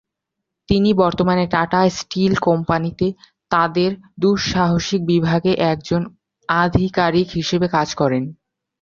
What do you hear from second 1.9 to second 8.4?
Still কোম্পানিতে তাদের দুঃসাহসিক বিভাগে একজন আধিকারিক হিসেবে কাজ করেন।